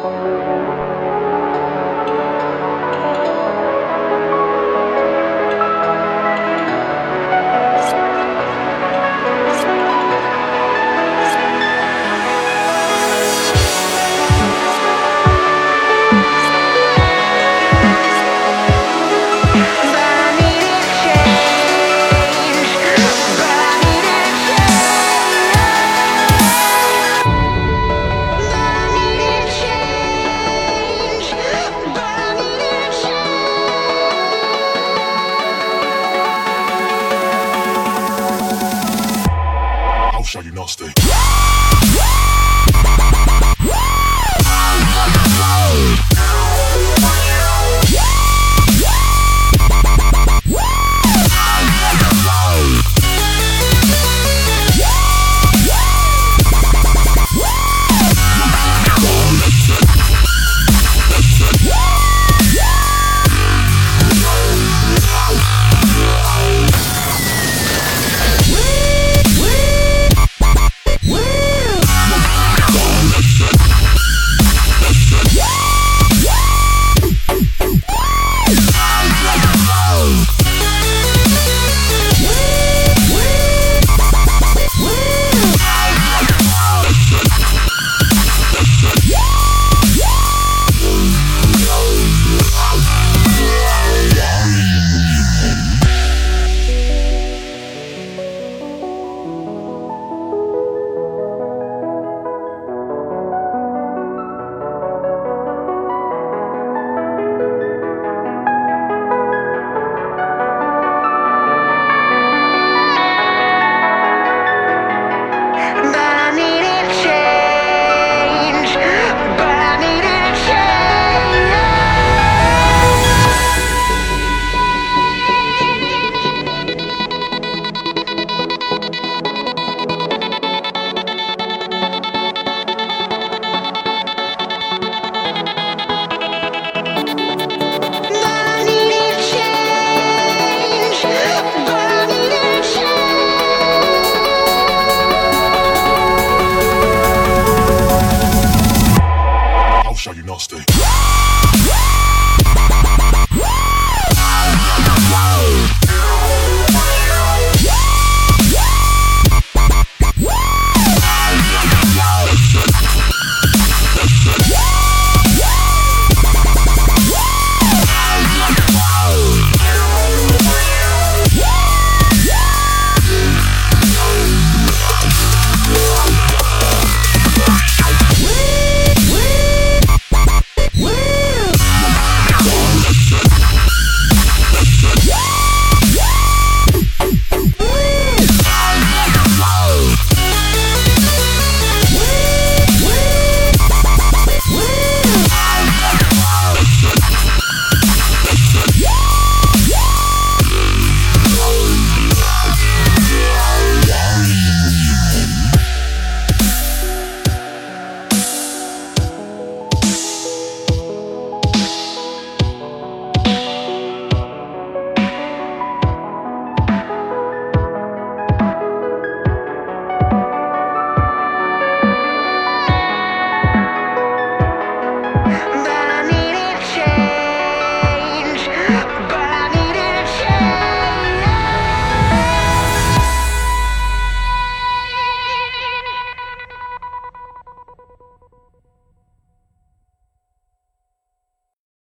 Música 0.00 0.57
show 40.28 40.40
you 40.40 40.52
nasty. 40.52 41.57